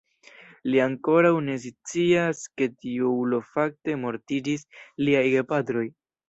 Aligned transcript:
Li 0.69 0.79
ankoraŭ 0.85 1.31
ne 1.49 1.57
scias 1.65 2.41
ke 2.61 2.69
tiu 2.85 3.11
ulo 3.27 3.41
fakte 3.51 3.99
mortiĝis 4.07 4.67
liaj 5.05 5.23
gepatroj. 5.37 5.87